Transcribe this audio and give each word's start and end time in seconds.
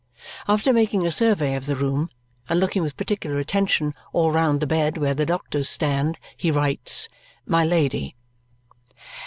After 0.47 0.73
making 0.73 1.05
a 1.05 1.11
survey 1.11 1.53
of 1.53 1.67
the 1.67 1.75
room 1.75 2.09
and 2.49 2.59
looking 2.59 2.81
with 2.81 2.97
particular 2.97 3.37
attention 3.37 3.93
all 4.13 4.31
round 4.31 4.59
the 4.59 4.65
bed 4.65 4.97
where 4.97 5.13
the 5.13 5.27
doctors 5.27 5.69
stand, 5.69 6.17
he 6.35 6.49
writes, 6.49 7.07
"My 7.45 7.63
Lady." 7.63 8.15